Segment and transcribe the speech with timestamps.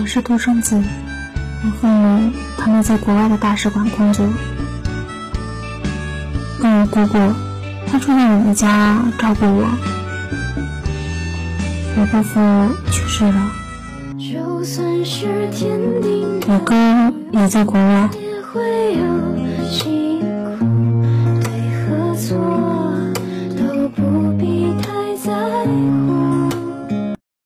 [0.00, 0.82] 我是独生子，
[1.64, 4.26] 我父母他们在国外的大使馆工作。
[6.60, 7.18] 跟我姑姑，
[7.86, 9.68] 她住在你们家照顾我。
[11.96, 12.40] 我姑父
[12.90, 13.52] 去世了，
[14.18, 16.74] 就算是天定我哥
[17.38, 18.08] 也在国外。
[18.52, 18.60] 会
[18.94, 19.04] 有
[19.70, 20.20] 辛
[20.58, 20.64] 苦，
[21.42, 21.50] 对
[21.86, 22.36] 和错
[23.56, 25.32] 都不必太在
[25.66, 26.21] 乎。